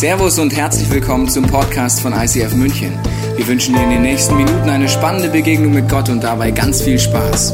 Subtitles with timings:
[0.00, 2.98] Servus und herzlich willkommen zum Podcast von ICF München.
[3.36, 6.80] Wir wünschen dir in den nächsten Minuten eine spannende Begegnung mit Gott und dabei ganz
[6.80, 7.52] viel Spaß.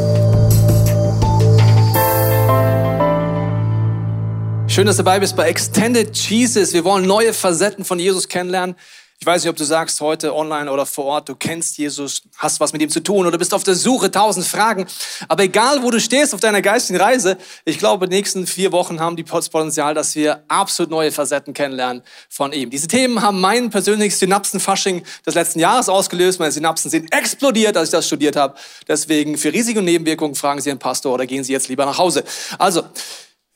[4.68, 6.72] Schön, dass du dabei bist bei Extended Jesus.
[6.72, 8.76] Wir wollen neue Facetten von Jesus kennenlernen.
[9.18, 12.60] Ich weiß nicht, ob du sagst heute online oder vor Ort, du kennst Jesus, hast
[12.60, 14.86] was mit ihm zu tun oder bist auf der Suche, tausend Fragen.
[15.26, 19.00] Aber egal, wo du stehst auf deiner geistigen Reise, ich glaube, die nächsten vier Wochen
[19.00, 22.68] haben die Potenzial, dass wir absolut neue Facetten kennenlernen von ihm.
[22.68, 26.38] Diese Themen haben mein persönliches Synapsenfasching des letzten Jahres ausgelöst.
[26.38, 28.54] Meine Synapsen sind explodiert, als ich das studiert habe.
[28.86, 31.96] Deswegen für Risiken und Nebenwirkungen fragen Sie einen Pastor oder gehen Sie jetzt lieber nach
[31.96, 32.22] Hause.
[32.58, 32.82] Also,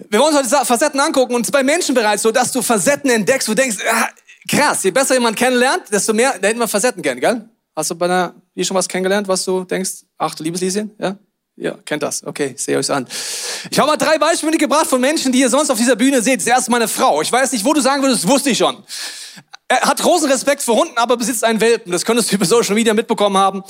[0.09, 3.47] wir wollen uns heute Facetten angucken und bei Menschen bereits so, dass du Facetten entdeckst,
[3.47, 4.09] wo du denkst, ah,
[4.49, 7.49] krass, je besser jemand kennenlernt, desto mehr lernt man Facetten kennen, gell?
[7.75, 10.05] Hast du bei einer, hier schon was kennengelernt, was du denkst?
[10.19, 11.17] Ach, du liebes Lieschen, ja?
[11.57, 12.25] Ja, kennt das.
[12.25, 13.07] Okay, sehe euch an.
[13.71, 16.43] Ich habe mal drei Beispiele gebracht von Menschen, die ihr sonst auf dieser Bühne seht.
[16.43, 17.21] Zuerst meine Frau.
[17.21, 18.83] Ich weiß nicht, wo du sagen würdest, wusste ich schon.
[19.69, 21.93] Er hat großen Respekt für Hunden, aber besitzt einen Welpen.
[21.93, 23.63] Das könntest du über Social Media mitbekommen haben.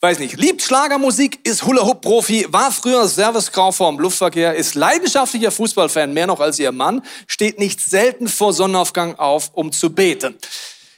[0.00, 0.38] Weiß nicht.
[0.38, 6.58] Liebt Schlagermusik, ist Hula-Hoop-Profi, war früher Servicekau vom Luftverkehr, ist leidenschaftlicher Fußballfan, mehr noch als
[6.58, 10.36] ihr Mann, steht nicht selten vor Sonnenaufgang auf, um zu beten.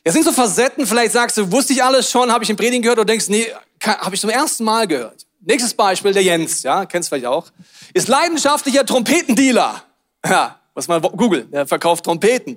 [0.03, 2.83] Das sind so Facetten, vielleicht sagst du, wusste ich alles schon, habe ich im Predigen
[2.83, 3.47] gehört oder denkst, nee,
[3.85, 5.27] habe ich zum ersten Mal gehört.
[5.41, 7.47] Nächstes Beispiel, der Jens, ja, kennst du vielleicht auch,
[7.95, 9.83] ist leidenschaftlicher Trompetendealer.
[10.29, 12.57] Ja, was mal googeln, der verkauft Trompeten.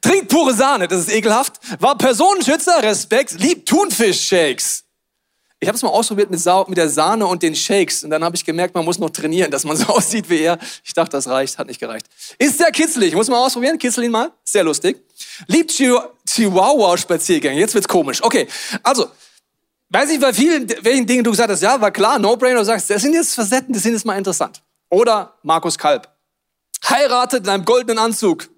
[0.00, 1.54] Trinkt pure Sahne, das ist ekelhaft.
[1.80, 4.85] War Personenschützer, Respekt, liebt Thunfisch-Shakes.
[5.66, 8.36] Ich habe es mal ausprobiert mit, mit, der Sahne und den Shakes und dann habe
[8.36, 10.60] ich gemerkt, man muss noch trainieren, dass man so aussieht wie er.
[10.84, 12.06] Ich dachte, das reicht, hat nicht gereicht.
[12.38, 15.04] Ist sehr kitzelig, muss man ausprobieren, kitzel ihn mal, sehr lustig.
[15.48, 18.22] Liebt Chihuahua-Spaziergänge, jetzt wird's komisch.
[18.22, 18.46] Okay,
[18.84, 19.08] also,
[19.88, 22.88] weiß ich bei vielen, welchen Dingen du gesagt hast, ja, war klar, No-Brainer, du sagst,
[22.88, 24.62] das sind jetzt Facetten, das sind jetzt mal interessant.
[24.88, 26.08] Oder Markus Kalb
[26.88, 28.48] heiratet in einem goldenen Anzug.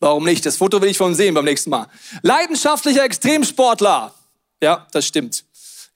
[0.00, 0.44] Warum nicht?
[0.44, 1.86] Das Foto will ich von sehen beim nächsten Mal.
[2.22, 4.12] Leidenschaftlicher Extremsportler.
[4.60, 5.44] Ja, das stimmt.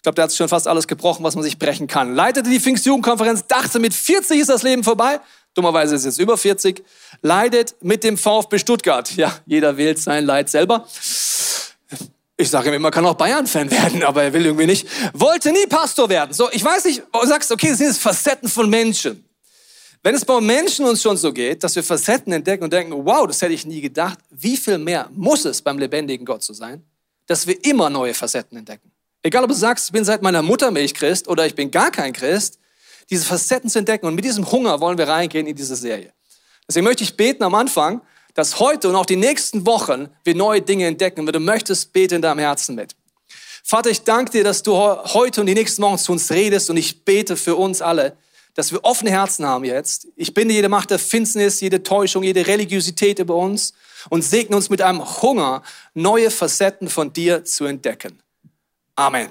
[0.04, 2.14] Ich glaube, der hat schon fast alles gebrochen, was man sich brechen kann.
[2.14, 5.18] Leitete die Pfingstjugendkonferenz, dachte, mit 40 ist das Leben vorbei.
[5.54, 6.84] Dummerweise ist es jetzt über 40.
[7.22, 9.10] Leidet mit dem VfB Stuttgart.
[9.16, 10.86] Ja, jeder wählt sein Leid selber.
[12.36, 14.86] Ich sage ihm immer, kann auch Bayern-Fan werden, aber er will irgendwie nicht.
[15.14, 16.34] Wollte nie Pastor werden.
[16.34, 19.24] So, ich weiß nicht, du sagst, okay, das sind jetzt Facetten von Menschen.
[20.02, 23.26] Wenn es bei Menschen uns schon so geht, dass wir Facetten entdecken und denken, wow,
[23.26, 26.84] das hätte ich nie gedacht, wie viel mehr muss es beim lebendigen Gott so sein,
[27.26, 28.90] dass wir immer neue Facetten entdecken.
[29.26, 32.12] Egal, ob du sagst, ich bin seit meiner Muttermilch Christ oder ich bin gar kein
[32.12, 32.58] Christ,
[33.08, 34.04] diese Facetten zu entdecken.
[34.04, 36.12] Und mit diesem Hunger wollen wir reingehen in diese Serie.
[36.68, 38.02] Deswegen möchte ich beten am Anfang,
[38.34, 41.26] dass heute und auch die nächsten Wochen wir neue Dinge entdecken.
[41.26, 42.94] Wenn du möchtest, bete in deinem Herzen mit.
[43.62, 46.76] Vater, ich danke dir, dass du heute und die nächsten Wochen zu uns redest und
[46.76, 48.18] ich bete für uns alle,
[48.52, 50.06] dass wir offene Herzen haben jetzt.
[50.16, 53.72] Ich binde jede Macht der Finsternis, jede Täuschung, jede Religiosität über uns
[54.10, 55.62] und segne uns mit einem Hunger,
[55.94, 58.20] neue Facetten von dir zu entdecken.
[58.96, 59.28] Amen.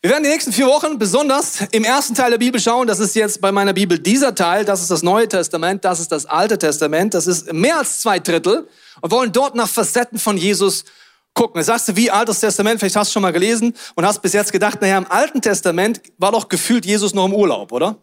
[0.00, 2.86] Wir werden die nächsten vier Wochen besonders im ersten Teil der Bibel schauen.
[2.86, 4.64] Das ist jetzt bei meiner Bibel dieser Teil.
[4.64, 5.84] Das ist das Neue Testament.
[5.84, 7.14] Das ist das Alte Testament.
[7.14, 8.68] Das ist mehr als zwei Drittel.
[9.00, 10.84] Und wollen dort nach Facetten von Jesus
[11.34, 11.62] gucken.
[11.62, 14.52] Sagst du, wie Altes Testament, vielleicht hast du schon mal gelesen und hast bis jetzt
[14.52, 17.96] gedacht, naja, im Alten Testament war doch gefühlt Jesus noch im Urlaub, oder?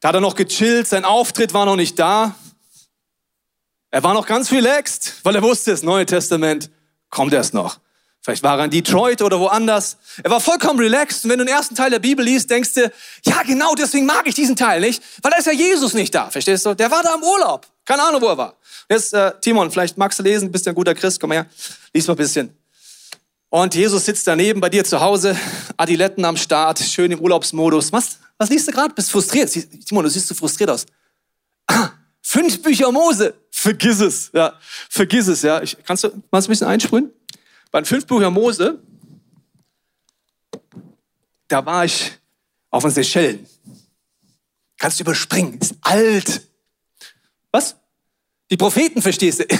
[0.00, 2.34] Da hat er noch gechillt, sein Auftritt war noch nicht da.
[3.90, 6.70] Er war noch ganz relaxed, weil er wusste, das Neue Testament
[7.08, 7.78] kommt erst noch.
[8.26, 9.98] Vielleicht war er in Detroit oder woanders.
[10.20, 11.22] Er war vollkommen relaxed.
[11.22, 12.92] Und wenn du den ersten Teil der Bibel liest, denkst du,
[13.24, 16.28] ja genau deswegen mag ich diesen Teil nicht, weil da ist ja Jesus nicht da.
[16.28, 16.74] Verstehst du?
[16.74, 17.68] Der war da im Urlaub.
[17.84, 18.56] Keine Ahnung, wo er war.
[18.90, 21.46] Jetzt, äh, Timon, vielleicht magst du lesen, bist ja ein guter Christ, komm her,
[21.94, 22.52] lies mal ein bisschen.
[23.48, 25.36] Und Jesus sitzt daneben bei dir zu Hause,
[25.76, 27.92] Adiletten am Start, schön im Urlaubsmodus.
[27.92, 28.92] Was, was liest du gerade?
[28.92, 29.56] Bist frustriert?
[29.86, 30.84] Timon, du siehst so frustriert aus.
[31.68, 31.90] Ah,
[32.22, 33.34] fünf Bücher Mose.
[33.52, 34.54] Vergiss es, ja.
[34.90, 35.62] Vergiss es, ja.
[35.62, 37.12] Ich, kannst du mal ein bisschen einsprühen?
[37.70, 38.80] Bei den fünf Büchern Mose,
[41.48, 42.12] da war ich
[42.70, 43.46] auf den Seychellen.
[44.78, 46.46] Kannst du überspringen, ist alt.
[47.50, 47.76] Was?
[48.50, 49.44] Die Propheten verstehst du.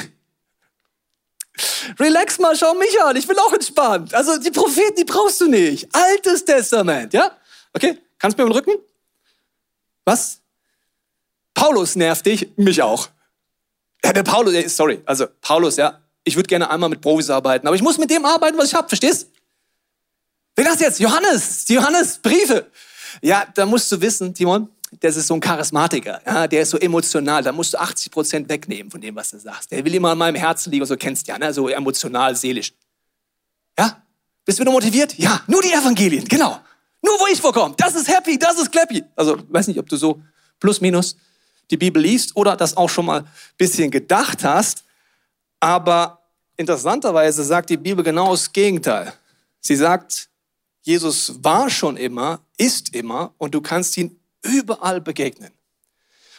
[1.98, 4.12] Relax mal, schau mich an, ich bin auch entspannt.
[4.14, 5.88] Also die Propheten, die brauchst du nicht.
[5.94, 7.36] Altes Testament, ja?
[7.72, 8.74] Okay, kannst du mir im Rücken?
[10.04, 10.40] Was?
[11.54, 13.08] Paulus nervt dich, mich auch.
[14.04, 17.76] Ja, der Paulus, sorry, also Paulus, ja, ich würde gerne einmal mit Profis arbeiten, aber
[17.76, 19.30] ich muss mit dem arbeiten, was ich habe, verstehst?
[20.56, 20.98] Wer das jetzt?
[20.98, 22.66] Johannes, Johannes Briefe.
[23.22, 24.68] Ja, da musst du wissen, Timon,
[25.00, 28.48] das ist so ein Charismatiker, ja, der ist so emotional, da musst du 80 Prozent
[28.48, 29.70] wegnehmen von dem, was du sagst.
[29.70, 31.52] Der will immer an meinem Herzen liegen, so kennst du ja, ne?
[31.52, 32.72] so emotional, seelisch.
[33.78, 34.02] Ja?
[34.44, 35.16] Bist du wieder motiviert?
[35.18, 36.60] Ja, nur die Evangelien, genau.
[37.02, 37.74] Nur wo ich vorkomme.
[37.76, 39.04] Das ist happy, das ist clappy.
[39.14, 40.20] Also, weiß nicht, ob du so
[40.58, 41.16] plus minus
[41.70, 44.85] die Bibel liest oder das auch schon mal ein bisschen gedacht hast.
[45.60, 46.22] Aber
[46.56, 49.12] interessanterweise sagt die Bibel genau das Gegenteil.
[49.60, 50.28] Sie sagt,
[50.82, 55.50] Jesus war schon immer, ist immer und du kannst ihn überall begegnen.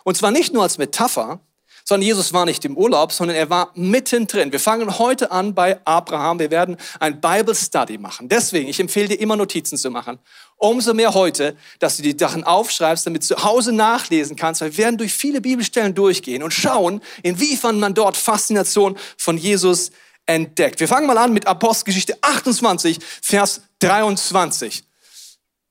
[0.04, 1.42] Und zwar nicht nur als Metapher,
[1.88, 4.51] sondern Jesus war nicht im Urlaub, sondern er war mittendrin.
[4.51, 6.38] Wir fangen heute an bei Abraham.
[6.38, 8.28] Wir werden ein Bible Study machen.
[8.28, 10.19] Deswegen, ich empfehle dir immer Notizen zu machen.
[10.57, 14.60] Umso mehr heute, dass du die Sachen aufschreibst, damit du zu Hause nachlesen kannst.
[14.60, 19.92] Wir werden durch viele Bibelstellen durchgehen und schauen, inwiefern man dort Faszination von Jesus
[20.25, 20.81] entdeckt.
[20.81, 24.83] Wir fangen mal an mit Apostelgeschichte 28, Vers 23.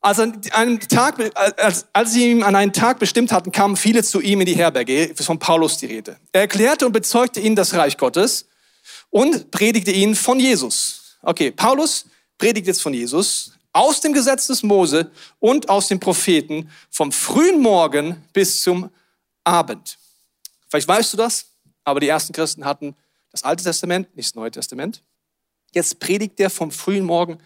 [0.07, 4.05] Als, an einem Tag, als, als sie ihm an einen Tag bestimmt hatten, kamen viele
[4.05, 6.17] zu ihm in die Herberge, von Paulus die Rede.
[6.31, 8.47] Er erklärte und bezeugte ihnen das Reich Gottes
[9.11, 11.17] und predigte ihnen von Jesus.
[11.23, 12.07] Okay, Paulus
[12.39, 15.11] predigt jetzt von Jesus aus dem Gesetz des Mose
[15.41, 18.91] und aus den Propheten vom frühen Morgen bis zum
[19.43, 19.99] Abend.
[20.69, 21.47] Vielleicht weißt du das,
[21.83, 22.95] aber die ersten Christen hatten
[23.33, 25.03] das Alte Testament, nicht das Neue Testament.
[25.73, 27.39] Jetzt predigt er vom frühen Morgen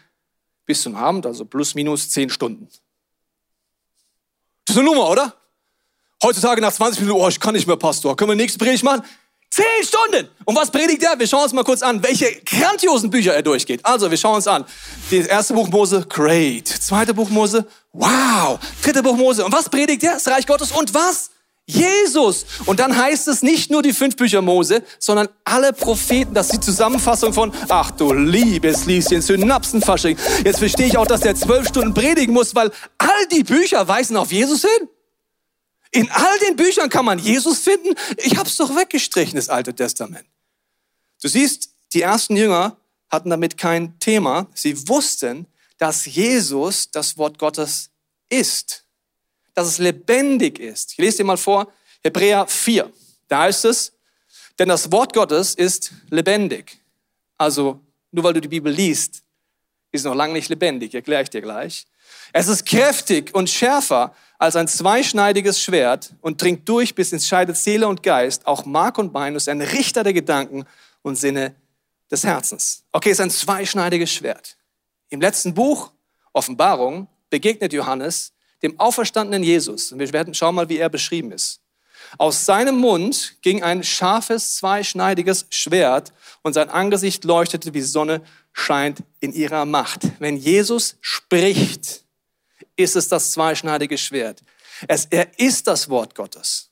[0.71, 2.69] bis zum Abend, also plus minus zehn Stunden.
[4.65, 5.35] Das ist eine Nummer, oder?
[6.23, 8.17] Heutzutage nach 20 Minuten, oh, ich kann nicht mehr, Pastor.
[8.17, 9.03] Können wir nächste Predigt machen?
[9.51, 10.29] Zehn Stunden!
[10.45, 11.19] Und was predigt er?
[11.19, 13.85] Wir schauen uns mal kurz an, welche grandiosen Bücher er durchgeht.
[13.85, 14.65] Also, wir schauen uns an.
[15.11, 16.69] Das erste Buch Mose, great.
[16.69, 18.61] Zweite Buch Mose, wow.
[18.81, 19.45] Dritte Buch Mose.
[19.45, 20.15] Und was predigt er?
[20.15, 20.71] Das Reich Gottes.
[20.71, 21.33] Und was?
[21.71, 22.47] Jesus.
[22.67, 26.35] Und dann heißt es nicht nur die fünf Bücher Mose, sondern alle Propheten.
[26.35, 30.17] Das ist die Zusammenfassung von, ach du liebes Lieschen, Synapsenfasching.
[30.45, 34.17] Jetzt verstehe ich auch, dass der zwölf Stunden predigen muss, weil all die Bücher weisen
[34.17, 34.89] auf Jesus hin.
[35.93, 37.95] In all den Büchern kann man Jesus finden.
[38.19, 40.27] Ich habe es doch weggestrichen, das Alte Testament.
[41.21, 42.77] Du siehst, die ersten Jünger
[43.11, 44.47] hatten damit kein Thema.
[44.55, 45.47] Sie wussten,
[45.79, 47.91] dass Jesus das Wort Gottes
[48.29, 48.85] ist
[49.55, 50.93] dass es lebendig ist.
[50.93, 52.91] Ich lese dir mal vor, Hebräer 4.
[53.29, 53.93] Da heißt es,
[54.59, 56.79] denn das Wort Gottes ist lebendig.
[57.39, 57.81] Also
[58.11, 59.23] nur weil du die Bibel liest,
[59.93, 61.87] ist noch lange nicht lebendig, erkläre ich dir gleich.
[62.33, 67.57] Es ist kräftig und schärfer als ein zweischneidiges Schwert und dringt durch bis ins scheidet
[67.57, 70.65] Seele und Geist, auch Mark und Bein, ist ein Richter der Gedanken
[71.03, 71.55] und Sinne
[72.11, 72.85] des Herzens.
[72.93, 74.57] Okay, es ist ein zweischneidiges Schwert.
[75.09, 75.93] Im letzten Buch,
[76.33, 79.93] Offenbarung, begegnet Johannes dem auferstandenen Jesus.
[79.93, 81.61] Und wir werden schauen mal, wie er beschrieben ist.
[82.19, 86.13] Aus seinem Mund ging ein scharfes, zweischneidiges Schwert
[86.43, 88.23] und sein Angesicht leuchtete wie Sonne
[88.53, 90.03] scheint in ihrer Macht.
[90.19, 92.05] Wenn Jesus spricht,
[92.77, 94.43] ist es das zweischneidige Schwert.
[94.89, 96.71] Es, er ist das Wort Gottes.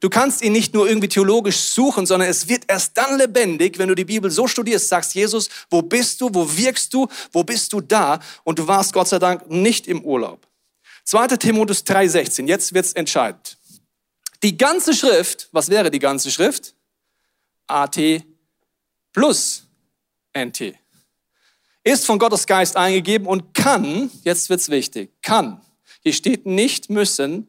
[0.00, 3.88] Du kannst ihn nicht nur irgendwie theologisch suchen, sondern es wird erst dann lebendig, wenn
[3.88, 7.72] du die Bibel so studierst, sagst, Jesus, wo bist du, wo wirkst du, wo bist
[7.74, 8.18] du da?
[8.42, 10.49] Und du warst Gott sei Dank nicht im Urlaub.
[11.04, 11.28] 2.
[11.36, 13.58] Timotheus 3,16, jetzt wird's entscheidend.
[14.42, 16.74] Die ganze Schrift, was wäre die ganze Schrift?
[17.66, 17.98] AT
[19.12, 19.66] plus
[20.36, 20.74] NT.
[21.82, 25.60] Ist von Gottes Geist eingegeben und kann, jetzt wird's wichtig, kann,
[26.02, 27.48] hier steht nicht müssen,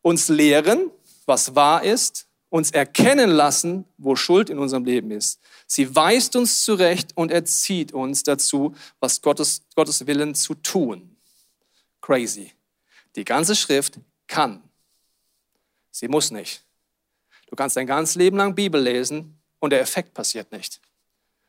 [0.00, 0.90] uns lehren,
[1.26, 5.40] was wahr ist, uns erkennen lassen, wo Schuld in unserem Leben ist.
[5.66, 11.16] Sie weist uns zurecht und erzieht uns dazu, was Gottes, Gottes Willen zu tun.
[12.02, 12.52] Crazy.
[13.16, 14.62] Die ganze Schrift kann.
[15.90, 16.62] Sie muss nicht.
[17.48, 20.80] Du kannst dein ganzes Leben lang Bibel lesen und der Effekt passiert nicht.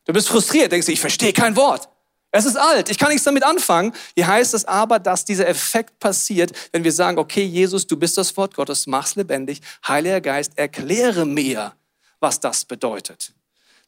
[0.06, 1.88] Du bist frustriert, denkst du, ich verstehe kein Wort.
[2.36, 3.94] Es ist alt, ich kann nichts damit anfangen.
[4.16, 8.18] Hier heißt es aber, dass dieser Effekt passiert, wenn wir sagen, okay, Jesus, du bist
[8.18, 9.62] das Wort Gottes, mach's lebendig.
[9.88, 11.74] Heiliger Geist, erkläre mir,
[12.20, 13.34] was das bedeutet.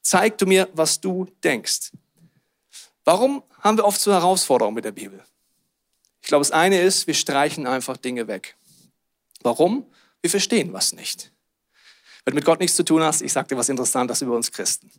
[0.01, 1.91] Zeig du mir, was du denkst.
[3.03, 5.23] Warum haben wir oft so Herausforderungen mit der Bibel?
[6.25, 8.55] Ich glaube, das eine ist, wir streichen einfach Dinge weg.
[9.43, 9.85] Warum?
[10.23, 11.31] Wir verstehen was nicht.
[12.23, 14.51] Wenn du mit Gott nichts zu tun hast, ich sage dir was Interessantes über uns
[14.51, 14.89] Christen.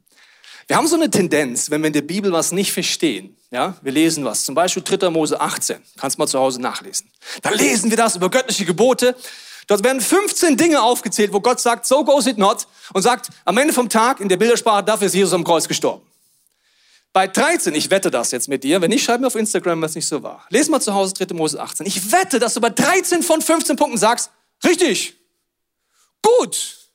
[0.68, 3.90] Wir haben so eine Tendenz, wenn wir in der Bibel was nicht verstehen, ja, wir
[3.90, 5.10] lesen was, zum Beispiel 3.
[5.10, 7.10] Mose 18, kannst mal zu Hause nachlesen.
[7.42, 9.16] Dann lesen wir das über göttliche Gebote.
[9.66, 13.58] Dort werden 15 Dinge aufgezählt, wo Gott sagt, so goes it not, und sagt, am
[13.58, 16.06] Ende vom Tag, in der Bildersprache, dafür ist Jesus am Kreuz gestorben.
[17.16, 19.94] Bei 13, ich wette das jetzt mit dir, wenn nicht, schreib mir auf Instagram, was
[19.94, 20.44] nicht so war.
[20.50, 21.32] Lies mal zu Hause 3.
[21.32, 21.86] Mose 18.
[21.86, 24.30] Ich wette, dass du bei 13 von 15 Punkten sagst,
[24.62, 25.16] richtig,
[26.20, 26.90] gut,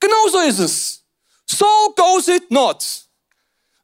[0.00, 1.04] genau so ist es.
[1.44, 2.82] So goes it not.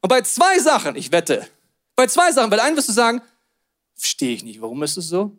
[0.01, 1.47] Und bei zwei Sachen, ich wette,
[1.95, 3.21] bei zwei Sachen, bei der einen wirst du sagen,
[3.95, 5.37] verstehe ich nicht, warum ist es so?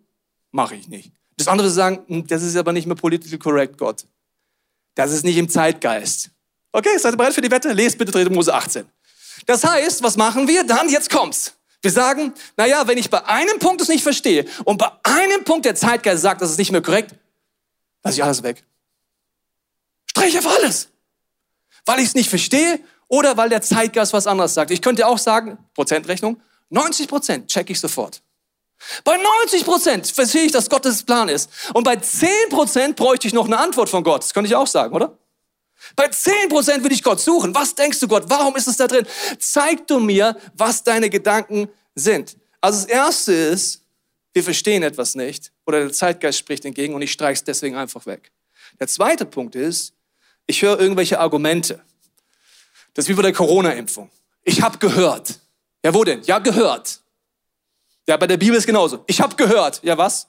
[0.52, 1.12] Mache ich nicht.
[1.38, 4.06] Das andere sagen, hm, das ist aber nicht mehr political correct, Gott.
[4.94, 6.30] Das ist nicht im Zeitgeist.
[6.72, 7.74] Okay, seid ihr bereit für die Wette?
[7.74, 8.26] Lest bitte 3.
[8.26, 8.86] Mose 18.
[9.46, 10.90] Das heißt, was machen wir dann?
[10.90, 11.54] Jetzt kommt's.
[11.82, 15.44] Wir sagen, na ja, wenn ich bei einem Punkt es nicht verstehe und bei einem
[15.46, 17.16] Punkt der Zeitgeist sagt, das ist nicht mehr korrekt,
[18.04, 18.66] lasse ich alles weg.
[20.06, 20.90] Streiche auf alles.
[21.86, 24.72] Weil ich es nicht verstehe Oder weil der Zeitgeist was anderes sagt.
[24.72, 28.22] Ich könnte auch sagen, Prozentrechnung, 90 Prozent check ich sofort.
[29.04, 31.50] Bei 90 Prozent verstehe ich, dass Gottes Plan ist.
[31.74, 34.24] Und bei 10 Prozent bräuchte ich noch eine Antwort von Gott.
[34.24, 35.18] Das könnte ich auch sagen, oder?
[35.96, 37.54] Bei 10 Prozent würde ich Gott suchen.
[37.56, 38.26] Was denkst du Gott?
[38.28, 39.06] Warum ist es da drin?
[39.40, 42.38] Zeig du mir, was deine Gedanken sind.
[42.62, 43.82] Also das erste ist,
[44.34, 48.06] wir verstehen etwas nicht oder der Zeitgeist spricht entgegen und ich streiche es deswegen einfach
[48.06, 48.32] weg.
[48.80, 49.94] Der zweite Punkt ist,
[50.46, 51.82] ich höre irgendwelche Argumente.
[52.94, 54.10] Das ist wie bei der Corona-Impfung.
[54.44, 55.40] Ich habe gehört.
[55.84, 56.22] Ja, wo denn?
[56.24, 57.02] Ja, gehört.
[58.08, 59.04] Ja, bei der Bibel ist genauso.
[59.08, 59.82] Ich habe gehört.
[59.84, 60.28] Ja, was?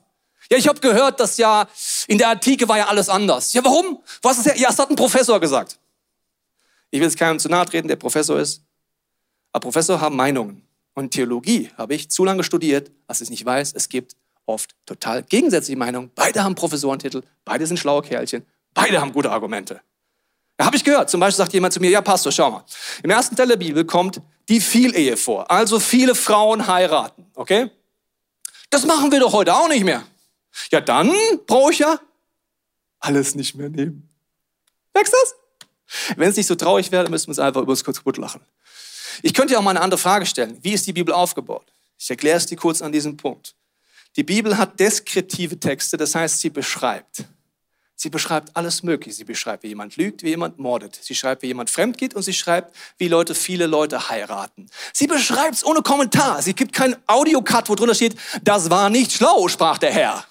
[0.50, 1.68] Ja, ich habe gehört, dass ja
[2.06, 3.52] in der Antike war ja alles anders.
[3.52, 4.02] Ja, warum?
[4.22, 4.54] Was ist ja?
[4.54, 5.78] Ja, hat ein Professor gesagt.
[6.90, 8.62] Ich will jetzt keinem zu nahe treten, der Professor ist.
[9.52, 10.66] Aber Professor haben Meinungen.
[10.94, 14.16] Und Theologie habe ich zu lange studiert, als ich nicht weiß, es gibt
[14.46, 16.10] oft total gegensätzliche Meinungen.
[16.14, 18.44] Beide haben Professorentitel, beide sind schlaue Kerlchen,
[18.74, 19.80] beide haben gute Argumente.
[20.56, 22.64] Da habe ich gehört, zum Beispiel sagt jemand zu mir, ja Pastor, schau mal,
[23.02, 27.70] im ersten Teil der Bibel kommt die Vielehe vor, also viele Frauen heiraten, okay?
[28.68, 30.02] Das machen wir doch heute auch nicht mehr.
[30.70, 31.12] Ja, dann
[31.46, 32.00] brauche ich ja
[32.98, 34.08] alles nicht mehr nehmen.
[34.94, 36.16] Merkst du das?
[36.16, 38.40] Wenn es nicht so traurig wäre, müssen wir es einfach über uns kurz kaputt lachen.
[39.22, 40.58] Ich könnte ja auch mal eine andere Frage stellen.
[40.62, 41.66] Wie ist die Bibel aufgebaut?
[41.98, 43.54] Ich erkläre es dir kurz an diesem Punkt.
[44.16, 47.24] Die Bibel hat deskriptive Texte, das heißt, sie beschreibt.
[47.94, 49.14] Sie beschreibt alles Mögliche.
[49.14, 50.98] Sie beschreibt, wie jemand lügt, wie jemand mordet.
[51.02, 54.70] Sie schreibt, wie jemand fremd geht und sie schreibt, wie Leute viele Leute heiraten.
[54.94, 56.40] Sie beschreibt es ohne Kommentar.
[56.40, 60.24] Sie gibt keinen Audiocut, wo drunter steht, das war nicht schlau, sprach der Herr.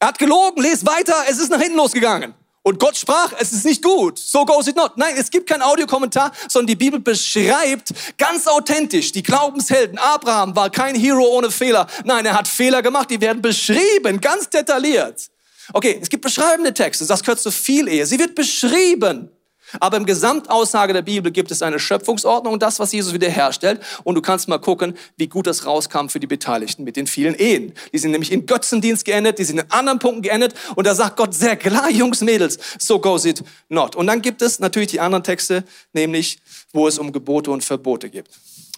[0.00, 2.34] Er hat gelogen, lest weiter, es ist nach hinten losgegangen.
[2.62, 4.18] Und Gott sprach, es ist nicht gut.
[4.18, 4.96] So goes it not.
[4.96, 9.12] Nein, es gibt keinen Audiokommentar, sondern die Bibel beschreibt ganz authentisch.
[9.12, 9.98] Die Glaubenshelden.
[9.98, 11.86] Abraham war kein Hero ohne Fehler.
[12.04, 13.10] Nein, er hat Fehler gemacht.
[13.10, 15.30] Die werden beschrieben, ganz detailliert.
[15.72, 17.06] Okay, es gibt beschreibende Texte.
[17.06, 18.04] Das gehört zu viel Ehe.
[18.04, 19.30] Sie wird beschrieben.
[19.78, 23.80] Aber im Gesamtaussage der Bibel gibt es eine Schöpfungsordnung das, was Jesus wiederherstellt.
[24.04, 27.34] Und du kannst mal gucken, wie gut das rauskam für die Beteiligten mit den vielen
[27.34, 27.74] Ehen.
[27.92, 30.54] Die sind nämlich in Götzendienst geendet, die sind in anderen Punkten geendet.
[30.74, 33.94] Und da sagt Gott sehr klar, Jungs, Mädels, so goes it not.
[33.94, 36.40] Und dann gibt es natürlich die anderen Texte, nämlich,
[36.72, 38.26] wo es um Gebote und Verbote geht.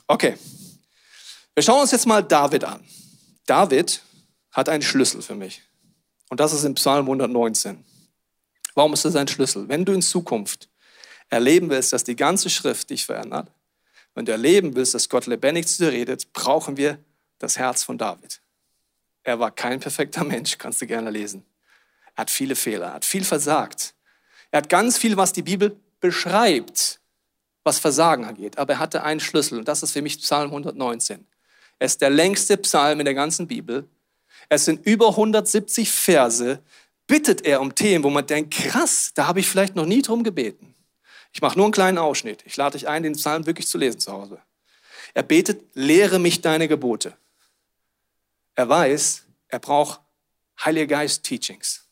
[0.06, 0.36] Okay.
[1.54, 2.80] Wir schauen uns jetzt mal David an.
[3.46, 4.02] David
[4.52, 5.62] hat einen Schlüssel für mich.
[6.30, 7.84] Und das ist im Psalm 119.
[8.74, 9.68] Warum ist das ein Schlüssel?
[9.68, 10.68] Wenn du in Zukunft
[11.32, 13.50] erleben willst, dass die ganze Schrift dich verändert,
[14.14, 16.98] wenn du erleben willst, dass Gott lebendig zu dir redet, brauchen wir
[17.38, 18.42] das Herz von David.
[19.22, 21.42] Er war kein perfekter Mensch, kannst du gerne lesen.
[22.14, 23.94] Er hat viele Fehler, er hat viel versagt.
[24.50, 27.00] Er hat ganz viel, was die Bibel beschreibt,
[27.64, 28.58] was Versagen angeht.
[28.58, 31.26] Aber er hatte einen Schlüssel und das ist für mich Psalm 119.
[31.78, 33.88] Er ist der längste Psalm in der ganzen Bibel.
[34.50, 36.60] Es sind über 170 Verse.
[37.06, 40.24] Bittet er um Themen, wo man denkt, krass, da habe ich vielleicht noch nie drum
[40.24, 40.74] gebeten.
[41.32, 42.42] Ich mache nur einen kleinen Ausschnitt.
[42.46, 44.38] Ich lade dich ein, den Psalm wirklich zu lesen zu Hause.
[45.14, 47.16] Er betet, lehre mich deine Gebote.
[48.54, 50.00] Er weiß, er braucht
[50.64, 51.86] Heiliger Geist Teachings.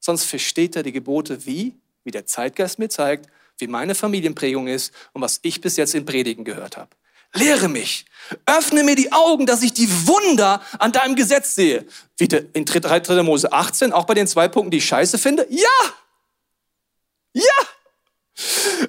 [0.00, 4.92] Sonst versteht er die Gebote wie, wie der Zeitgeist mir zeigt, wie meine Familienprägung ist
[5.12, 6.90] und was ich bis jetzt in Predigen gehört habe.
[7.34, 8.06] Lehre mich,
[8.46, 11.86] öffne mir die Augen, dass ich die Wunder an deinem Gesetz sehe.
[12.16, 13.22] Wie in 3.
[13.22, 15.46] Mose 18, auch bei den zwei Punkten, die ich scheiße finde.
[15.50, 15.68] Ja!
[17.34, 17.42] Ja!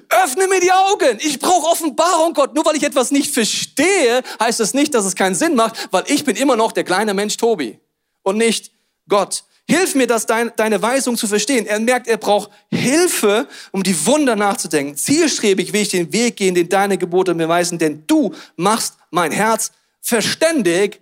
[0.08, 1.18] Öffne mir die Augen.
[1.20, 2.54] Ich brauche Offenbarung, Gott.
[2.54, 6.04] Nur weil ich etwas nicht verstehe, heißt das nicht, dass es keinen Sinn macht, weil
[6.06, 7.78] ich bin immer noch der kleine Mensch Tobi
[8.22, 8.72] und nicht
[9.08, 9.44] Gott.
[9.68, 11.66] Hilf mir, das dein, deine Weisung zu verstehen.
[11.66, 14.96] Er merkt, er braucht Hilfe, um die Wunder nachzudenken.
[14.96, 19.30] Zielstrebig will ich den Weg gehen, den deine Gebote mir weisen, denn du machst mein
[19.30, 21.00] Herz verständig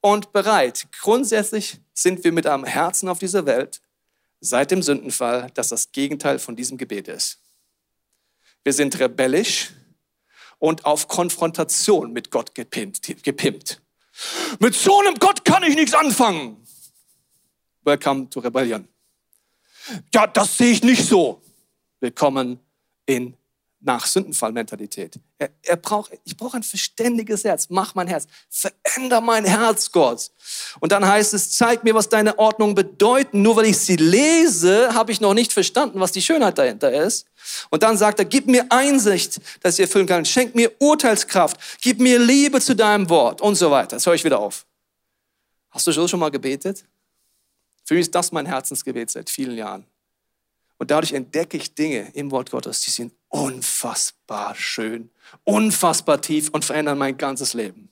[0.00, 0.86] und bereit.
[1.00, 3.80] Grundsätzlich sind wir mit einem Herzen auf dieser Welt
[4.40, 7.38] seit dem Sündenfall, das das Gegenteil von diesem Gebet ist.
[8.66, 9.70] Wir sind rebellisch
[10.58, 13.22] und auf Konfrontation mit Gott gepimpt.
[13.22, 13.80] gepimpt.
[14.58, 16.66] Mit so einem Gott kann ich nichts anfangen.
[17.84, 18.88] Welcome to Rebellion.
[20.12, 21.40] Ja, das sehe ich nicht so.
[22.00, 22.58] Willkommen
[23.06, 23.36] in
[23.86, 25.18] nach Sündenfallmentalität.
[25.38, 27.68] Er, er braucht, ich brauche ein verständiges Herz.
[27.70, 28.26] Mach mein Herz.
[28.50, 30.30] Veränder mein Herz, Gott.
[30.80, 33.42] Und dann heißt es, zeig mir, was deine Ordnungen bedeuten.
[33.42, 37.26] Nur weil ich sie lese, habe ich noch nicht verstanden, was die Schönheit dahinter ist.
[37.70, 40.24] Und dann sagt er, gib mir Einsicht, dass ich erfüllen kann.
[40.24, 41.56] Schenk mir Urteilskraft.
[41.80, 43.96] Gib mir Liebe zu deinem Wort und so weiter.
[43.96, 44.66] Jetzt höre ich wieder auf.
[45.70, 46.84] Hast du schon mal gebetet?
[47.84, 49.86] Für mich ist das mein Herzensgebet seit vielen Jahren.
[50.78, 55.10] Und dadurch entdecke ich Dinge im Wort Gottes, die sind unfassbar schön,
[55.44, 57.90] unfassbar tief und verändern mein ganzes Leben.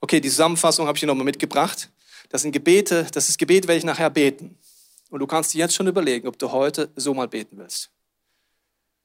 [0.00, 1.90] Okay, die Zusammenfassung habe ich hier nochmal mitgebracht.
[2.28, 4.56] Das sind Gebete, das ist Gebet, werde ich nachher beten.
[5.10, 7.90] Und du kannst dir jetzt schon überlegen, ob du heute so mal beten willst.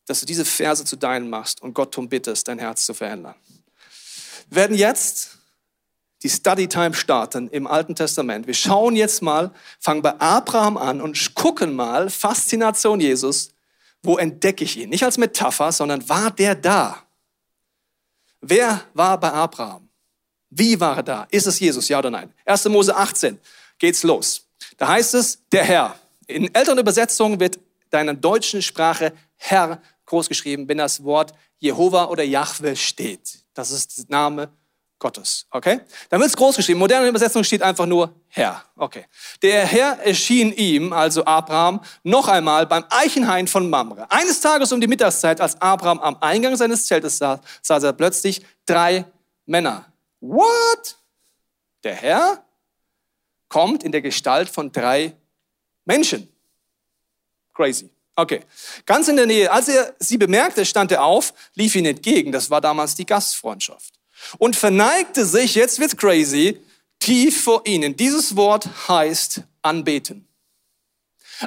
[0.05, 3.35] dass du diese Verse zu deinen machst und Gott darum bittest, dein Herz zu verändern.
[4.49, 5.37] Wir werden jetzt
[6.23, 8.47] die Study Time starten im Alten Testament.
[8.47, 13.52] Wir schauen jetzt mal, fangen bei Abraham an und gucken mal, Faszination Jesus,
[14.03, 14.89] wo entdecke ich ihn?
[14.89, 17.03] Nicht als Metapher, sondern war der da?
[18.41, 19.89] Wer war bei Abraham?
[20.49, 21.27] Wie war er da?
[21.31, 22.31] Ist es Jesus, ja oder nein?
[22.45, 22.65] 1.
[22.65, 23.39] Mose 18
[23.79, 24.45] geht's los.
[24.77, 25.95] Da heißt es, der Herr.
[26.27, 32.23] In älteren Übersetzungen wird deiner deutschen Sprache Herr groß geschrieben, wenn das Wort Jehova oder
[32.23, 33.39] Jahwe steht.
[33.53, 34.49] Das ist der Name
[35.03, 35.45] Gottes.
[35.51, 35.81] Okay?
[36.09, 36.79] Dann wird es groß geschrieben.
[36.79, 38.63] Moderne Übersetzung steht einfach nur Herr.
[38.77, 39.05] Okay.
[39.41, 44.09] Der Herr erschien ihm, also Abraham, noch einmal beim Eichenhain von Mamre.
[44.09, 48.45] Eines Tages um die Mittagszeit, als Abraham am Eingang seines Zeltes saß, sah er plötzlich
[48.65, 49.05] drei
[49.45, 49.91] Männer.
[50.21, 50.97] What?
[51.83, 52.45] Der Herr
[53.49, 55.17] kommt in der Gestalt von drei
[55.83, 56.29] Menschen.
[57.53, 57.91] Crazy.
[58.15, 58.39] Okay.
[58.85, 59.51] Ganz in der Nähe.
[59.51, 62.31] Als er sie bemerkte, stand er auf, lief ihnen entgegen.
[62.31, 63.99] Das war damals die Gastfreundschaft.
[64.37, 66.59] Und verneigte sich, jetzt wird's crazy,
[66.99, 67.95] tief vor ihnen.
[67.95, 70.27] Dieses Wort heißt anbeten.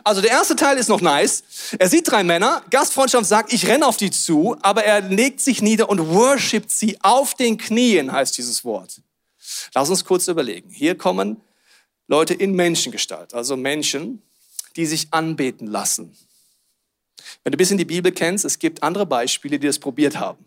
[0.05, 1.45] Also der erste Teil ist noch nice.
[1.79, 5.63] Er sieht drei Männer, Gastfreundschaft sagt, ich renne auf die zu, aber er legt sich
[5.63, 9.01] nieder und worshipt sie auf den Knien, heißt dieses Wort.
[9.75, 10.71] Lass uns kurz überlegen.
[10.71, 11.41] Hier kommen
[12.09, 14.23] Leute in Menschengestalt, also Menschen,
[14.77, 16.17] die sich anbeten lassen.
[17.43, 20.45] Wenn du ein bisschen die Bibel kennst, es gibt andere Beispiele, die das probiert haben.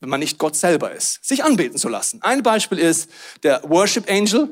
[0.00, 2.20] Wenn man nicht Gott selber ist, sich anbeten zu lassen.
[2.22, 3.10] Ein Beispiel ist
[3.42, 4.50] der Worship Angel,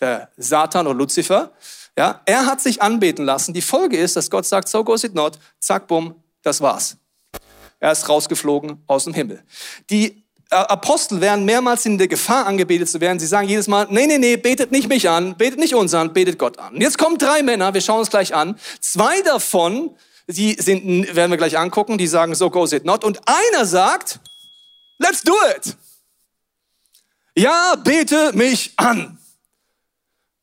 [0.00, 1.52] der Satan oder Luzifer.
[1.96, 3.52] Ja, er hat sich anbeten lassen.
[3.52, 6.96] Die Folge ist, dass Gott sagt, so goes it not, zack, bumm, das war's.
[7.80, 9.42] Er ist rausgeflogen aus dem Himmel.
[9.90, 13.18] Die äh, Apostel wären mehrmals in der Gefahr angebetet zu werden.
[13.18, 16.12] Sie sagen jedes Mal, nee, nee, nee, betet nicht mich an, betet nicht uns an,
[16.12, 16.80] betet Gott an.
[16.80, 18.58] Jetzt kommen drei Männer, wir schauen uns gleich an.
[18.80, 23.02] Zwei davon, die sind, werden wir gleich angucken, die sagen, so goes it not.
[23.02, 24.20] Und einer sagt,
[25.02, 25.76] let's do it.
[27.36, 29.18] Ja, bete mich an.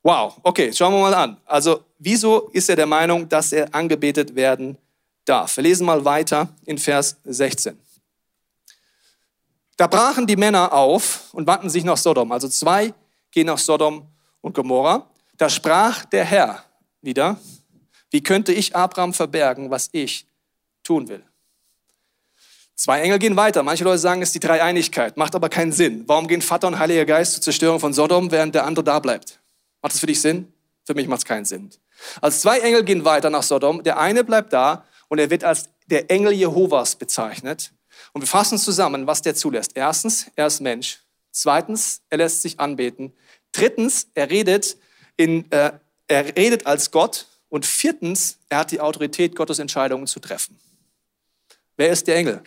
[0.02, 1.38] Wow, okay, schauen wir mal an.
[1.45, 4.78] Also, wieso ist er der Meinung, dass er angebetet werden
[5.26, 5.58] darf?
[5.58, 7.78] Wir lesen mal weiter in Vers 16.
[9.78, 12.32] Da brachen die Männer auf und wandten sich nach Sodom.
[12.32, 12.93] Also zwei
[13.32, 14.08] gehen nach Sodom
[14.41, 15.08] und Gomorra.
[15.38, 16.65] Da sprach der Herr
[17.02, 17.38] wieder,
[18.10, 20.26] wie könnte ich Abraham verbergen, was ich
[20.84, 21.24] tun will?
[22.79, 23.61] Zwei Engel gehen weiter.
[23.61, 26.05] Manche Leute sagen, es ist die Dreieinigkeit, macht aber keinen Sinn.
[26.07, 29.41] Warum gehen Vater und Heiliger Geist zur Zerstörung von Sodom, während der andere da bleibt?
[29.81, 30.53] Macht das für dich Sinn?
[30.85, 31.71] Für mich macht es keinen Sinn.
[32.21, 33.83] Also zwei Engel gehen weiter nach Sodom.
[33.83, 37.73] Der eine bleibt da und er wird als der Engel Jehovas bezeichnet.
[38.13, 39.71] Und wir fassen zusammen, was der zulässt.
[39.75, 40.99] Erstens, er ist Mensch.
[41.31, 43.11] Zweitens, er lässt sich anbeten.
[43.51, 44.77] Drittens, er redet,
[45.17, 45.73] in, äh,
[46.07, 47.27] er redet als Gott.
[47.49, 50.57] Und viertens, er hat die Autorität, Gottes Entscheidungen zu treffen.
[51.75, 52.41] Wer ist der Engel?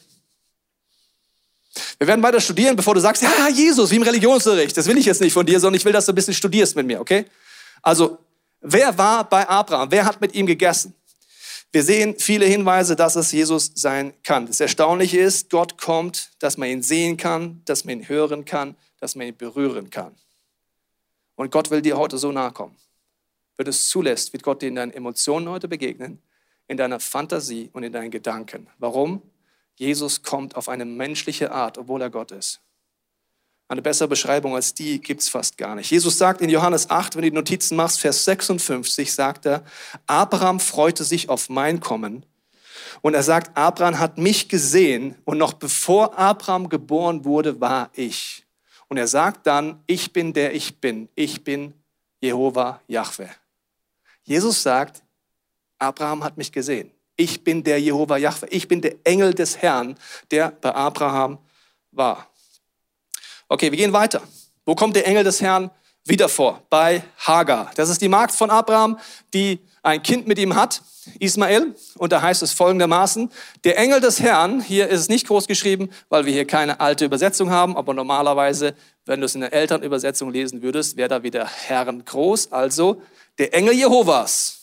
[1.99, 4.77] Wir werden weiter studieren, bevor du sagst, ja, Jesus, wie im Religionsunterricht.
[4.77, 6.77] Das will ich jetzt nicht von dir, sondern ich will, dass du ein bisschen studierst
[6.77, 7.25] mit mir, okay?
[7.81, 8.19] Also,
[8.61, 9.91] wer war bei Abraham?
[9.91, 10.95] Wer hat mit ihm gegessen?
[11.73, 14.47] Wir sehen viele Hinweise, dass es Jesus sein kann.
[14.47, 18.77] Das Erstaunliche ist, Gott kommt, dass man ihn sehen kann, dass man ihn hören kann,
[19.01, 20.15] dass man ihn berühren kann.
[21.35, 22.77] Und Gott will dir heute so nahe kommen.
[23.57, 26.21] Wenn du es zulässt, wird Gott dir in deinen Emotionen heute begegnen,
[26.69, 28.69] in deiner Fantasie und in deinen Gedanken.
[28.79, 29.23] Warum?
[29.77, 32.61] Jesus kommt auf eine menschliche Art, obwohl er Gott ist.
[33.69, 35.91] Eine bessere Beschreibung als die gibt es fast gar nicht.
[35.91, 39.65] Jesus sagt in Johannes 8, wenn du die Notizen machst, Vers 56, sagt er,
[40.07, 42.27] Abraham freute sich auf mein Kommen.
[43.01, 48.45] Und er sagt, Abraham hat mich gesehen und noch bevor Abraham geboren wurde, war ich.
[48.89, 51.09] Und er sagt dann, ich bin der ich bin.
[51.15, 51.73] Ich bin
[52.21, 53.31] Jehova Yahweh.
[54.25, 55.03] Jesus sagt,
[55.79, 56.91] Abraham hat mich gesehen.
[57.23, 58.49] Ich bin der Jehova Yahweh.
[58.51, 59.97] Ich bin der Engel des Herrn,
[60.33, 61.39] der bei Abraham
[61.93, 62.27] war.
[63.47, 64.21] Okay, wir gehen weiter.
[64.67, 65.71] Wo kommt der Engel des Herrn
[66.05, 66.65] wieder vor?
[66.69, 67.71] Bei Hagar.
[67.77, 68.99] Das ist die Magd von Abraham,
[69.33, 70.83] die ein Kind mit ihm hat,
[71.21, 71.77] Ismael.
[71.97, 73.31] Und da heißt es folgendermaßen,
[73.63, 77.05] der Engel des Herrn, hier ist es nicht groß geschrieben, weil wir hier keine alte
[77.05, 78.75] Übersetzung haben, aber normalerweise,
[79.07, 82.51] wenn du es in der Elternübersetzung lesen würdest, wäre da wieder Herrn groß.
[82.51, 83.01] Also
[83.39, 84.62] der Engel Jehovas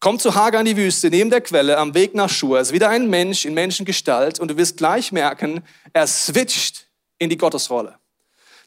[0.00, 2.60] kommt zu Hagar in die Wüste, neben der Quelle, am Weg nach Schur.
[2.60, 6.86] Ist wieder ein Mensch in Menschengestalt und du wirst gleich merken, er switcht
[7.18, 7.98] in die Gottesrolle.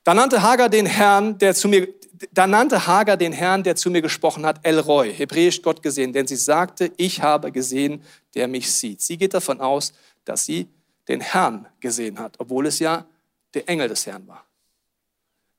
[0.04, 1.88] Da nannte Hagar den Herrn, der zu mir,
[2.32, 6.12] da nannte Hagar den Herrn, der zu mir gesprochen hat, El Roy, hebräisch Gott gesehen,
[6.12, 8.04] denn sie sagte, ich habe gesehen,
[8.36, 9.02] der mich sieht.
[9.02, 9.94] Sie geht davon aus,
[10.26, 10.68] dass sie
[11.08, 13.06] den Herrn gesehen hat, obwohl es ja
[13.54, 14.46] der Engel des Herrn war.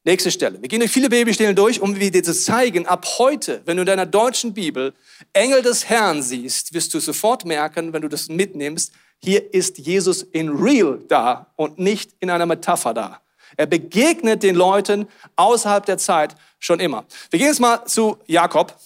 [0.04, 0.60] Nächste Stelle.
[0.60, 3.86] Wir gehen durch viele Bibelstellen durch, um dir zu zeigen, ab heute, wenn du in
[3.86, 4.94] deiner deutschen Bibel
[5.32, 10.24] Engel des Herrn siehst, wirst du sofort merken, wenn du das mitnimmst, hier ist Jesus
[10.24, 13.20] in real da und nicht in einer Metapher da.
[13.56, 17.04] Er begegnet den Leuten außerhalb der Zeit schon immer.
[17.30, 18.76] Wir gehen jetzt mal zu Jakob.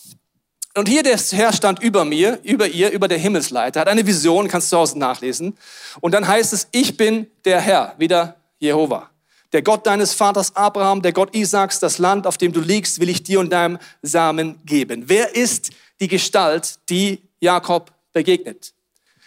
[0.76, 4.48] Und hier der Herr stand über mir, über ihr, über der Himmelsleiter, hat eine Vision,
[4.48, 5.56] kannst du zu Hause nachlesen.
[6.02, 9.08] Und dann heißt es, ich bin der Herr, wieder Jehova.
[9.52, 13.08] Der Gott deines Vaters Abraham, der Gott Isaaks, das Land, auf dem du liegst, will
[13.08, 15.04] ich dir und deinem Samen geben.
[15.06, 18.72] Wer ist die Gestalt, die Jakob begegnet?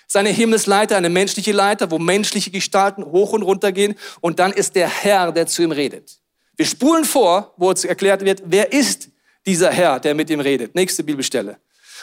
[0.07, 3.95] Seine Himmelsleiter, eine menschliche Leiter, wo menschliche Gestalten hoch und runter gehen.
[4.21, 6.19] Und dann ist der Herr, der zu ihm redet.
[6.57, 9.09] Wir spulen vor, wo es erklärt wird, wer ist
[9.45, 10.75] dieser Herr, der mit ihm redet.
[10.75, 11.57] Nächste Bibelstelle.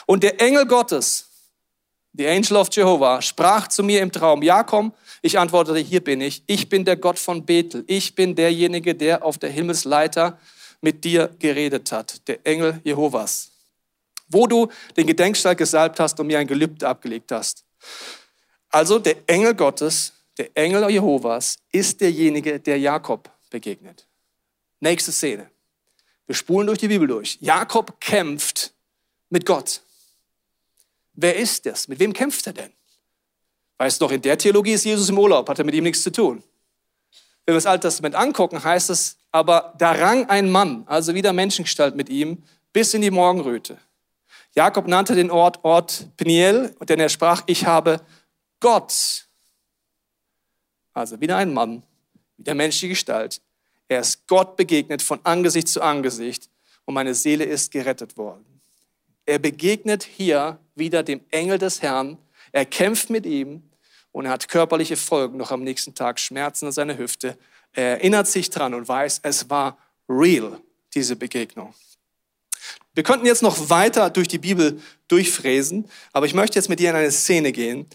[0.07, 1.26] Und der Engel Gottes,
[2.17, 6.21] the Angel of Jehovah, sprach zu mir im Traum, ja komm, ich antwortete, hier bin
[6.21, 6.43] ich.
[6.47, 7.85] Ich bin der Gott von Bethel.
[7.87, 10.39] Ich bin derjenige, der auf der Himmelsleiter
[10.81, 13.51] mit dir geredet hat, der Engel Jehovas.
[14.29, 17.65] Wo du den Gedenkstein gesalbt hast und mir ein Gelübde abgelegt hast.
[18.71, 24.07] Also der Engel Gottes, der Engel Jehovas, ist derjenige, der Jakob begegnet.
[24.81, 25.51] Nächste Szene.
[26.27, 27.39] Wir spulen durch die Bibel durch.
[27.41, 28.75] Jakob kämpft
[29.31, 29.81] mit Gott.
[31.17, 31.89] Wer ist das?
[31.89, 32.73] Mit wem kämpft er denn?
[33.79, 36.03] Weißt du noch, in der Theologie ist Jesus im Urlaub, hat er mit ihm nichts
[36.03, 36.43] zu tun.
[37.45, 41.33] Wenn wir das Alte Testament angucken, heißt es, aber da rang ein Mann, also wieder
[41.33, 43.79] Menschengestalt mit ihm, bis in die Morgenröte.
[44.55, 48.01] Jakob nannte den Ort Ort Peniel, denn er sprach, ich habe
[48.61, 49.27] Gott.
[50.93, 51.83] Also wieder ein Mann,
[52.37, 53.41] wieder menschliche Gestalt.
[53.89, 56.51] Er ist Gott begegnet von Angesicht zu Angesicht
[56.85, 58.61] und meine Seele ist gerettet worden.
[59.27, 62.19] Er begegnet hier wieder dem Engel des Herrn,
[62.53, 63.63] er kämpft mit ihm
[64.13, 67.37] und er hat körperliche Folgen noch am nächsten Tag, Schmerzen an seiner Hüfte.
[67.73, 70.61] Er erinnert sich dran und weiß, es war real,
[70.95, 71.75] diese Begegnung.
[72.95, 76.91] Wir könnten jetzt noch weiter durch die Bibel durchfräsen, aber ich möchte jetzt mit dir
[76.91, 77.87] in eine Szene gehen,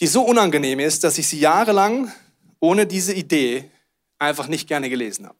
[0.00, 2.12] die so unangenehm ist, dass ich sie jahrelang
[2.60, 3.70] ohne diese Idee
[4.18, 5.38] einfach nicht gerne gelesen habe.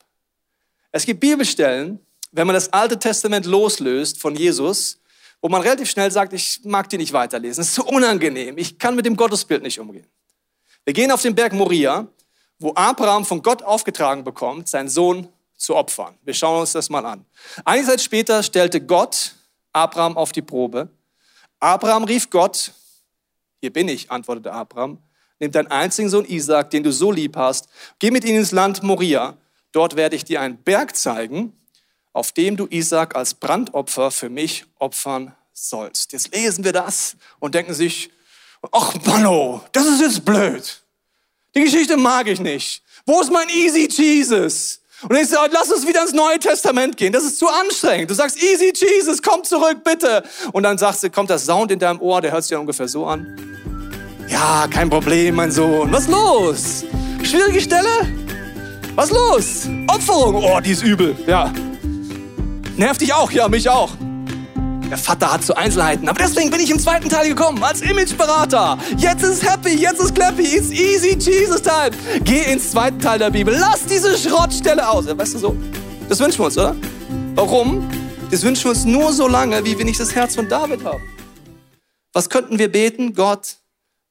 [0.92, 1.98] Es gibt Bibelstellen,
[2.32, 4.98] wenn man das Alte Testament loslöst von Jesus,
[5.40, 7.62] wo man relativ schnell sagt, ich mag die nicht weiterlesen.
[7.62, 8.58] Es ist so unangenehm.
[8.58, 10.06] Ich kann mit dem Gottesbild nicht umgehen.
[10.84, 12.06] Wir gehen auf den Berg Moria,
[12.58, 16.16] wo Abraham von Gott aufgetragen bekommt, seinen Sohn zu opfern.
[16.22, 17.24] Wir schauen uns das mal an.
[17.64, 19.34] Einige Zeit später stellte Gott
[19.72, 20.88] Abraham auf die Probe.
[21.60, 22.72] Abraham rief Gott,
[23.60, 24.98] hier bin ich, antwortete Abraham,
[25.38, 27.68] nimm deinen einzigen Sohn Isaac, den du so lieb hast,
[27.98, 29.36] geh mit ihm ins Land Moria.
[29.72, 31.52] Dort werde ich dir einen Berg zeigen,
[32.16, 36.12] auf dem du Isaac als Brandopfer für mich opfern sollst.
[36.12, 38.10] Jetzt lesen wir das und denken sich,
[38.72, 40.82] ach Manno, das ist jetzt blöd.
[41.54, 42.82] Die Geschichte mag ich nicht.
[43.04, 44.80] Wo ist mein Easy Jesus?
[45.06, 47.12] Und ich sage, lass uns wieder ins Neue Testament gehen.
[47.12, 48.10] Das ist zu anstrengend.
[48.10, 50.22] Du sagst, Easy Jesus, komm zurück, bitte.
[50.52, 52.88] Und dann sagst du, kommt das Sound in deinem Ohr, der hört sich ja ungefähr
[52.88, 53.26] so an.
[54.28, 55.92] Ja, kein Problem, mein Sohn.
[55.92, 56.82] Was los?
[57.22, 58.08] Schwierige Stelle?
[58.94, 59.68] Was los?
[59.88, 60.36] Opferung.
[60.36, 61.14] Oh, die ist übel.
[61.26, 61.52] Ja,
[62.76, 63.30] Nervt dich auch?
[63.30, 63.92] Ja, mich auch.
[64.90, 66.08] Der Vater hat so Einzelheiten.
[66.08, 68.78] Aber deswegen bin ich im zweiten Teil gekommen, als Imageberater.
[68.98, 71.90] Jetzt ist happy, jetzt ist clappy, it's easy Jesus time.
[72.22, 73.56] Geh ins zweite Teil der Bibel.
[73.58, 75.06] Lass diese Schrottstelle aus.
[75.06, 75.56] Weißt du so?
[76.08, 76.76] Das wünschen wir uns, oder?
[77.34, 77.88] Warum?
[78.30, 81.02] Das wünschen wir uns nur so lange, wie wir nicht das Herz von David haben.
[82.12, 83.14] Was könnten wir beten?
[83.14, 83.56] Gott,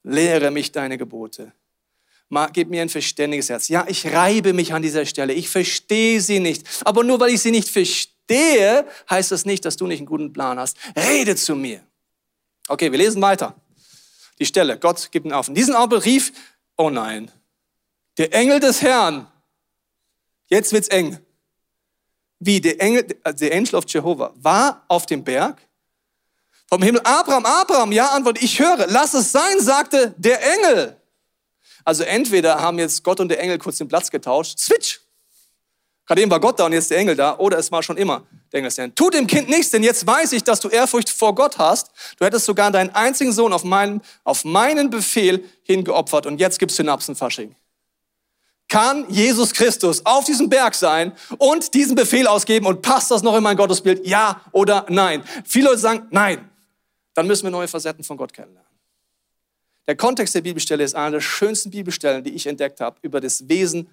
[0.02, 1.52] lehre mich deine Gebote.
[2.52, 3.68] Gib mir ein verständiges Herz.
[3.68, 5.32] Ja, ich reibe mich an dieser Stelle.
[5.32, 6.66] Ich verstehe sie nicht.
[6.84, 10.06] Aber nur weil ich sie nicht verstehe, verstehe, heißt das nicht, dass du nicht einen
[10.06, 10.76] guten Plan hast.
[10.96, 11.80] Rede zu mir.
[12.68, 13.54] Okay, wir lesen weiter.
[14.38, 15.48] Die Stelle, Gott gibt ihn auf.
[15.48, 16.32] In diesem Augenblick rief,
[16.76, 17.30] oh nein,
[18.18, 19.26] der Engel des Herrn.
[20.48, 21.18] Jetzt wird's eng.
[22.38, 25.60] Wie der Engel, der Angel of Jehovah war auf dem Berg
[26.68, 27.00] vom Himmel.
[27.02, 31.00] Abraham, Abraham, ja, antwortet, ich höre, lass es sein, sagte der Engel.
[31.84, 35.00] Also entweder haben jetzt Gott und der Engel kurz den Platz getauscht, switch,
[36.06, 37.36] Gerade eben war Gott da und jetzt der Engel da.
[37.38, 38.70] Oder es war schon immer der Engel.
[38.70, 41.90] Des Tut dem Kind nichts, denn jetzt weiß ich, dass du Ehrfurcht vor Gott hast.
[42.18, 46.76] Du hättest sogar deinen einzigen Sohn auf meinen, auf meinen Befehl hingeopfert und jetzt gibt's
[46.76, 47.56] Synapsenfasching.
[48.68, 53.36] Kann Jesus Christus auf diesem Berg sein und diesen Befehl ausgeben und passt das noch
[53.36, 54.06] in mein Gottesbild?
[54.06, 55.22] Ja oder nein?
[55.44, 56.50] Viele Leute sagen nein.
[57.14, 58.66] Dann müssen wir neue Facetten von Gott kennenlernen.
[59.86, 63.48] Der Kontext der Bibelstelle ist einer der schönsten Bibelstellen, die ich entdeckt habe über das
[63.48, 63.88] Wesen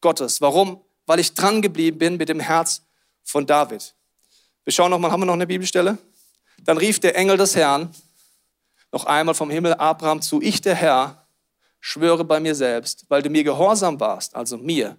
[0.00, 0.40] Gottes.
[0.40, 0.82] Warum?
[1.08, 2.82] Weil ich dran geblieben bin mit dem Herz
[3.24, 3.94] von David.
[4.64, 5.96] Wir schauen noch mal, haben wir noch eine Bibelstelle?
[6.64, 7.94] Dann rief der Engel des Herrn
[8.92, 11.26] noch einmal vom Himmel Abraham zu, ich der Herr
[11.80, 14.96] schwöre bei mir selbst, weil du mir gehorsam warst, also mir,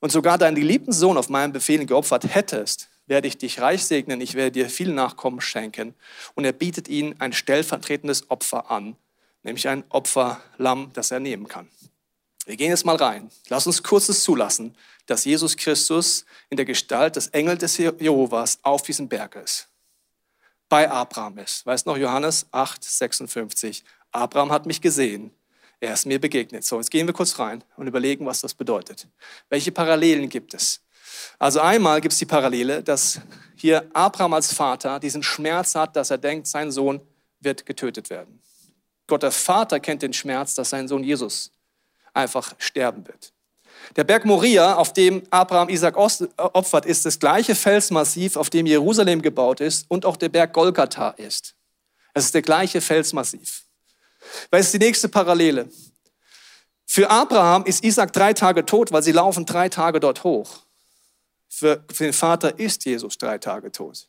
[0.00, 4.20] und sogar deinen geliebten Sohn auf meinen Befehlen geopfert hättest, werde ich dich reich segnen,
[4.20, 5.94] ich werde dir viel Nachkommen schenken.
[6.34, 8.96] Und er bietet ihnen ein stellvertretendes Opfer an,
[9.42, 11.68] nämlich ein Opferlamm, das er nehmen kann.
[12.46, 13.28] Wir gehen jetzt mal rein.
[13.48, 18.82] Lass uns kurzes zulassen, dass Jesus Christus in der Gestalt des Engels des Jehovas auf
[18.82, 19.68] diesem Berg ist.
[20.68, 21.66] Bei Abraham ist.
[21.66, 23.84] Weißt noch, Johannes 8, 56.
[24.12, 25.32] Abraham hat mich gesehen.
[25.80, 26.64] Er ist mir begegnet.
[26.64, 29.08] So, jetzt gehen wir kurz rein und überlegen, was das bedeutet.
[29.48, 30.80] Welche Parallelen gibt es?
[31.38, 33.20] Also einmal gibt es die Parallele, dass
[33.56, 37.00] hier Abraham als Vater diesen Schmerz hat, dass er denkt, sein Sohn
[37.40, 38.40] wird getötet werden.
[39.08, 41.52] Gott der Vater kennt den Schmerz, dass sein Sohn Jesus
[42.16, 43.32] einfach sterben wird.
[43.94, 49.22] Der Berg Moria, auf dem Abraham Isaac opfert, ist das gleiche Felsmassiv, auf dem Jerusalem
[49.22, 51.54] gebaut ist und auch der Berg Golgatha ist.
[52.12, 53.62] Es ist der gleiche Felsmassiv.
[54.50, 55.68] Was ist die nächste Parallele?
[56.84, 60.62] Für Abraham ist Isaac drei Tage tot, weil sie laufen drei Tage dort hoch.
[61.48, 64.08] Für, für den Vater ist Jesus drei Tage tot.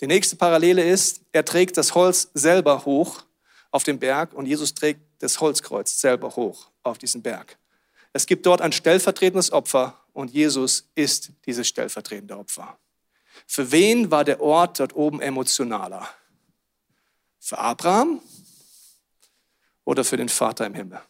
[0.00, 3.22] Die nächste Parallele ist, er trägt das Holz selber hoch
[3.70, 7.56] auf den Berg und Jesus trägt das Holzkreuz selber hoch auf diesen Berg.
[8.12, 12.78] Es gibt dort ein stellvertretendes Opfer und Jesus ist dieses stellvertretende Opfer.
[13.46, 16.08] Für wen war der Ort dort oben emotionaler?
[17.38, 18.20] Für Abraham
[19.84, 21.00] oder für den Vater im Himmel?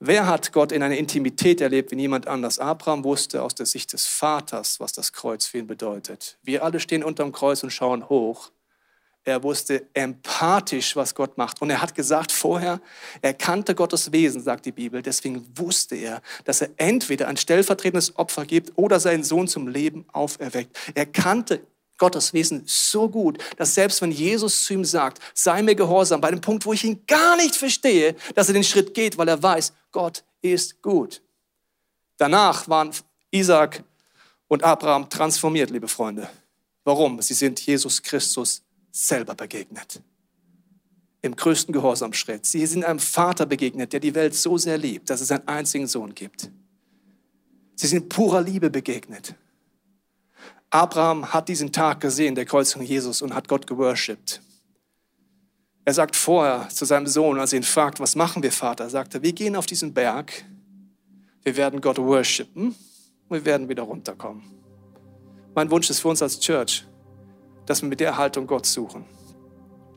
[0.00, 2.58] Wer hat Gott in einer Intimität erlebt wie niemand anders?
[2.58, 6.38] Abraham wusste aus der Sicht des Vaters, was das Kreuz für ihn bedeutet.
[6.42, 8.50] Wir alle stehen unterm Kreuz und schauen hoch.
[9.26, 11.62] Er wusste empathisch, was Gott macht.
[11.62, 12.80] Und er hat gesagt vorher,
[13.22, 15.00] er kannte Gottes Wesen, sagt die Bibel.
[15.00, 20.04] Deswegen wusste er, dass er entweder ein stellvertretendes Opfer gibt oder seinen Sohn zum Leben
[20.12, 20.76] auferweckt.
[20.94, 25.74] Er kannte Gottes Wesen so gut, dass selbst wenn Jesus zu ihm sagt, sei mir
[25.74, 29.16] gehorsam, bei dem Punkt, wo ich ihn gar nicht verstehe, dass er den Schritt geht,
[29.16, 31.22] weil er weiß, Gott ist gut.
[32.18, 32.90] Danach waren
[33.30, 33.84] Isaac
[34.48, 36.28] und Abraham transformiert, liebe Freunde.
[36.84, 37.22] Warum?
[37.22, 38.63] Sie sind Jesus Christus
[38.94, 40.00] selber begegnet.
[41.20, 42.46] Im größten Gehorsamschritt.
[42.46, 45.88] Sie sind einem Vater begegnet, der die Welt so sehr liebt, dass es einen einzigen
[45.88, 46.50] Sohn gibt.
[47.74, 49.34] Sie sind purer Liebe begegnet.
[50.70, 54.40] Abraham hat diesen Tag gesehen, der Kreuzung Jesus, und hat Gott geworshipped.
[55.84, 59.14] Er sagt vorher zu seinem Sohn, als er ihn fragt, was machen wir, Vater, sagt
[59.14, 60.44] er, wir gehen auf diesen Berg,
[61.42, 62.68] wir werden Gott worshipen
[63.28, 64.42] und wir werden wieder runterkommen.
[65.54, 66.86] Mein Wunsch ist für uns als Church,
[67.66, 69.04] dass wir mit der Haltung Gott suchen,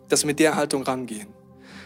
[0.10, 1.28] dass wir mit der Haltung rangehen,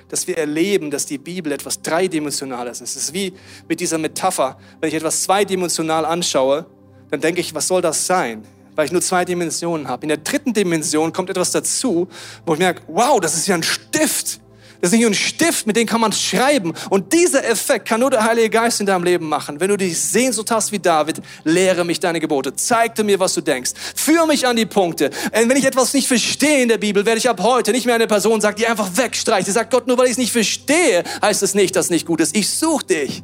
[0.09, 2.95] dass wir erleben, dass die Bibel etwas Dreidimensionales ist.
[2.95, 3.33] Es ist wie
[3.67, 6.65] mit dieser Metapher, wenn ich etwas zweidimensional anschaue,
[7.09, 8.45] dann denke ich, was soll das sein?
[8.75, 10.03] weil ich nur zwei Dimensionen habe.
[10.03, 12.07] In der dritten Dimension kommt etwas dazu,
[12.45, 14.39] wo ich merke, wow, das ist ja ein Stift.
[14.81, 16.73] Das ist nicht nur ein Stift, mit dem kann man schreiben.
[16.89, 19.59] Und dieser Effekt kann nur der Heilige Geist in deinem Leben machen.
[19.59, 22.55] Wenn du dich Sehnsucht hast wie David, lehre mich deine Gebote.
[22.55, 23.71] Zeig mir, was du denkst.
[23.95, 25.11] Führe mich an die Punkte.
[25.39, 27.95] Und wenn ich etwas nicht verstehe in der Bibel, werde ich ab heute nicht mehr
[27.95, 29.47] eine Person sagen, die einfach wegstreicht.
[29.47, 32.07] Die sagt, Gott, nur weil ich es nicht verstehe, heißt es nicht, dass es nicht
[32.07, 32.35] gut ist.
[32.35, 33.23] Ich suche dich.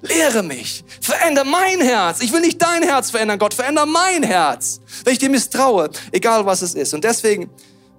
[0.00, 0.84] Lehre mich.
[1.02, 2.22] Veränder mein Herz.
[2.22, 3.52] Ich will nicht dein Herz verändern, Gott.
[3.52, 4.80] Veränder mein Herz.
[5.04, 6.94] Wenn ich dir misstraue, egal was es ist.
[6.94, 7.50] Und deswegen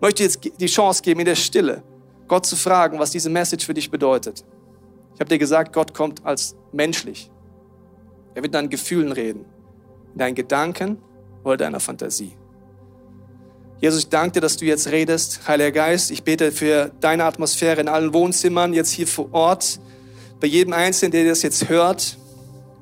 [0.02, 1.84] möchte ich jetzt die Chance geben, in der Stille
[2.30, 4.46] Gott zu fragen, was diese Message für dich bedeutet.
[5.16, 7.30] Ich habe dir gesagt, Gott kommt als menschlich.
[8.36, 9.46] Er wird in deinen Gefühlen reden,
[10.14, 10.98] in deinen Gedanken
[11.44, 12.38] oder deiner Fantasie.
[13.82, 15.48] Jesus, ich danke dir, dass du jetzt redest.
[15.48, 19.80] Heiliger Geist, ich bete für deine Atmosphäre in allen Wohnzimmern, jetzt hier vor Ort
[20.40, 22.18] bei jedem Einzelnen, der das jetzt hört,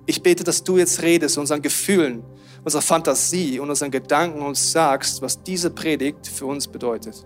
[0.06, 2.24] ich bete, dass du jetzt redest, unseren Gefühlen,
[2.64, 7.26] unserer Fantasie und unseren Gedanken uns sagst, was diese Predigt für uns bedeutet.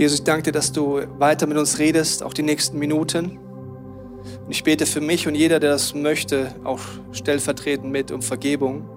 [0.00, 3.36] Jesus, ich danke dir, dass du weiter mit uns redest, auch die nächsten Minuten.
[3.36, 6.80] Und ich bete für mich und jeder, der das möchte, auch
[7.12, 8.88] stellvertretend mit um Vergebung,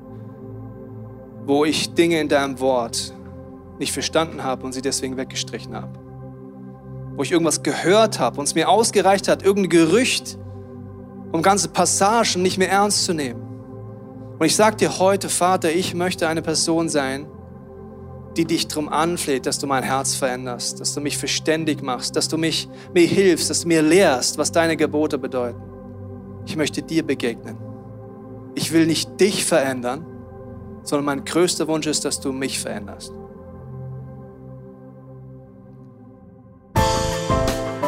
[1.46, 3.14] wo ich Dinge in deinem Wort
[3.80, 6.00] nicht verstanden habe und sie deswegen weggestrichen habe.
[7.18, 10.38] Wo ich irgendwas gehört habe und es mir ausgereicht hat, irgendein Gerücht,
[11.34, 13.42] um ganze Passagen nicht mehr ernst zu nehmen.
[14.40, 17.28] Und ich sage dir heute, Vater, ich möchte eine Person sein,
[18.38, 22.28] die dich darum anfleht, dass du mein Herz veränderst, dass du mich verständig machst, dass
[22.28, 25.62] du mich, mir hilfst, dass du mir lehrst, was deine Gebote bedeuten.
[26.46, 27.58] Ich möchte dir begegnen.
[28.56, 30.06] Ich will nicht dich verändern,
[30.84, 33.14] sondern mein größter Wunsch ist, dass du mich veränderst.